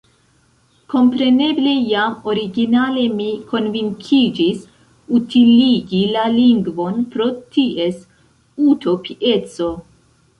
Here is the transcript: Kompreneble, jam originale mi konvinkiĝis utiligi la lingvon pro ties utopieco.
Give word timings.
Kompreneble, 0.91 1.73
jam 1.89 2.15
originale 2.31 3.03
mi 3.17 3.27
konvinkiĝis 3.51 4.63
utiligi 5.19 5.99
la 6.15 6.23
lingvon 6.39 6.97
pro 7.17 7.27
ties 7.59 8.01
utopieco. 8.73 9.69